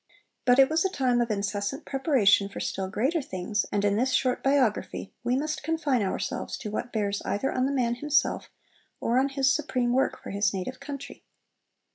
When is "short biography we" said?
4.13-5.35